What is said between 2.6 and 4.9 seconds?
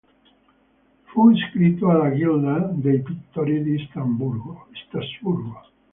dei pittori di Strasburgo.